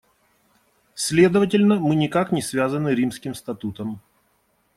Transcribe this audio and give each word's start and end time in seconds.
Следовательно, 0.95 1.75
мы 1.79 1.95
никак 1.95 2.31
не 2.31 2.41
связаны 2.41 2.95
Римским 2.95 3.35
статутом. 3.35 4.01